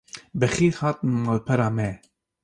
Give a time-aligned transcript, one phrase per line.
[0.39, 1.89] Bi xêr hatin malpera me